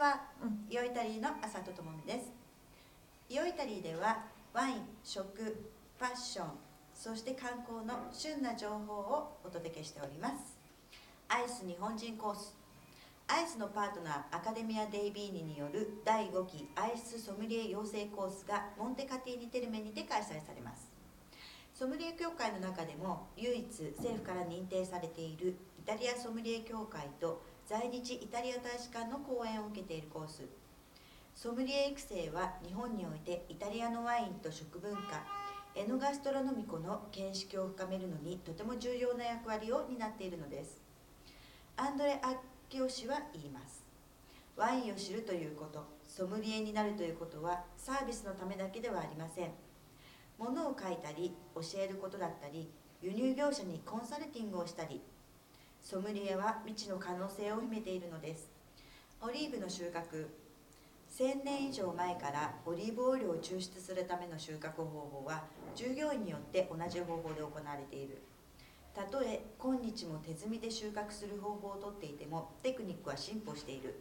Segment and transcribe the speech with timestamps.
[0.00, 0.18] は、
[0.70, 2.32] イオイタリーの朝とともみです。
[3.28, 6.46] イオイタリーではワイン食ファッション
[6.94, 10.56] そして観光の旬な情報をお届けしております。
[11.28, 12.56] アイス日本人コース。
[13.28, 20.99] アイスのパートナーアカデミア・デイビーニによる第5期アイスソムリエ養成コースがモンテカティニテルメにて開催されます。
[21.80, 23.64] ソムリエ協会の中でも唯一
[23.96, 30.42] 政府から認定されているイタリアソムリエ協会と在日イタリア大使館の講演を受けているコース。
[31.34, 35.24] ソムリエ育成は日本においてイタリアのワインと食文化
[35.74, 40.82] エノガストロノミコの見識を深めるのにとても重要な役割を担っているのです。
[41.78, 42.36] アンドレ・アッ
[42.68, 43.82] キオ氏は言います。
[44.54, 49.69] ワインを知るということソムリエになるということはサービスのためだけではありません。
[50.40, 52.70] 物を書いたり教えることだったり
[53.02, 55.02] 輸入業者にコンサルティングをしたり
[55.82, 58.50] ソムリエは未知の可能性を秘めているのです。
[59.22, 60.28] オリーブの収穫
[61.18, 65.42] 1000年以上前からオリーブオイルを抽出するための収穫方法は
[65.74, 68.22] 従業員によって同じ方法で行われている。
[68.94, 73.94] たとえ今日も手摘みで収穫する方法をとっていてもテクニックは進歩している。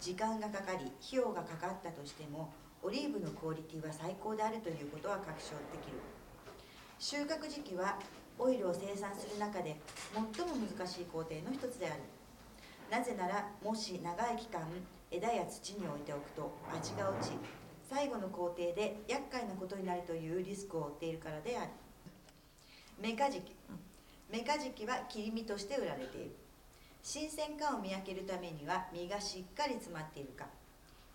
[0.00, 2.52] 時間がかかり費用がかかったとしても
[2.82, 5.98] オリーブのクオリティは最高であるということは確証できる。
[6.98, 7.96] 収穫時期は
[8.38, 9.76] オイルを生産する中で
[10.12, 12.00] 最も難しい工程の一つである。
[12.90, 14.62] なぜならもし長い期間
[15.10, 17.32] 枝や土に置いておくと味が落ち
[17.88, 21.70] 最後の工程で厄介なことになるというリスクを負っているからである。
[23.00, 23.54] メカジキ。
[24.30, 26.36] メカジキは切り身として売られている。
[27.02, 30.46] 新鮮かを見分けるためには身がしっかり詰まっているか。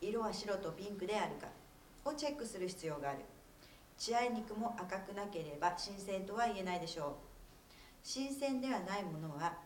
[0.02, 1.48] 色は白とピンクであるか。
[2.06, 3.20] をチェックする必要がある。
[3.98, 7.14] 血合い肉も赤くなければ新鮮とは言えないでしょう。
[8.04, 9.58] 新鮮ではないものは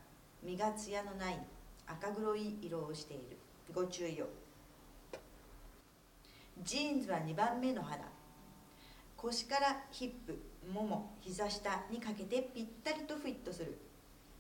[0.42, 1.38] 身がツヤのない
[1.86, 3.38] 赤黒い色をしている。
[3.74, 4.28] ご注意を。
[6.64, 8.04] ジーンズは2番目の肌。
[9.18, 10.40] 腰からヒップ
[10.74, 13.78] もも膝下にかけてぴったりとフィットする。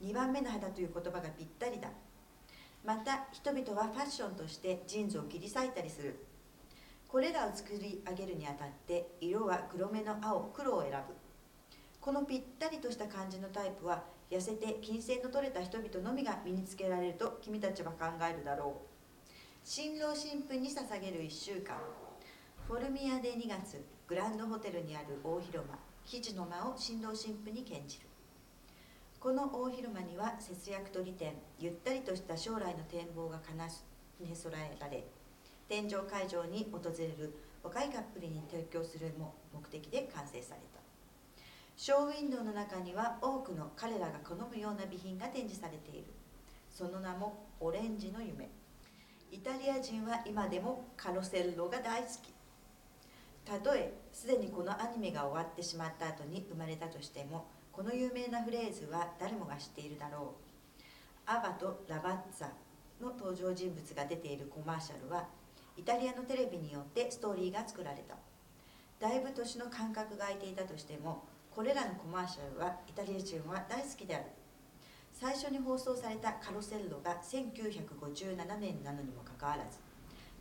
[0.01, 1.89] 2番目の肌という言葉がぴったりだ。
[2.83, 6.25] また人々はファッションとしてジーンズを切り裂いたりする。
[7.07, 10.97] これらを作り上げるにあたって色は黒目の青黒を選ぶ。
[11.99, 19.29] このぴったりとした感じのタイプは痩せて金銭の取れた人々のみが身につけられると君たちは考えるだろう。
[19.63, 21.75] 新郎新婦に捧げる1週間。
[22.67, 28.10] フォルミアで2月グランドホテルにある大広間記事の間を新郎新婦に献じる。
[29.21, 33.67] この大広間には節約と利点ゆったりとした将来の展望が兼ね
[34.33, 35.05] 備えられ
[35.69, 40.81] 天上会場に訪れる若いカップルに提供するも目的で完成された。
[41.77, 46.07] ショーウィンドウの中には多くの彼らが好むような備品が展示されている。
[46.71, 48.49] その名もオレンジの夢。
[49.31, 52.33] イタリア人は今でもカロセッロが大好き。
[53.45, 60.51] たとえすでにこのアニメが終わってしまった後に生まれたとしてもこの有名なフレーズは誰もが知っているだろう。
[61.25, 62.47] アバとラバッツァ
[63.01, 65.27] の登場人物が出ているコマーシャルは
[65.77, 68.15] イタリアのテレビによってストーリーが作られた。
[68.99, 74.25] だいぶ年の間隔が空いていたとしてもこれらのコマーシャルはイタリア人は大好きである。
[75.13, 79.77] 最初に放送されたカロセッロが1957年なのにもかかわらず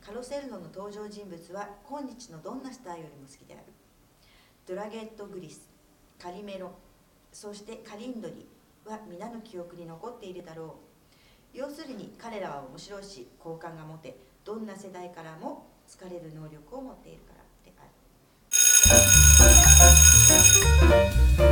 [0.01, 3.65] カロセッロの登場人物は今日のどんなスターよりも好きである。
[4.67, 5.69] ドラゲット・グリス
[6.19, 6.73] カリメロ
[7.33, 8.47] そしてカリンドリ
[8.85, 10.77] は皆の記憶に残っているだろ
[11.55, 17.73] う要するに彼らは面白いし好感が持てどんな世代からも好かれる能力を持っているからで
[21.39, 21.50] ある。